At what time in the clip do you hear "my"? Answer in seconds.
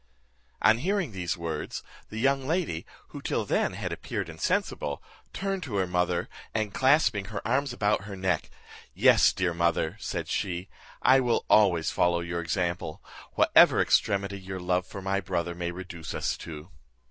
15.03-15.19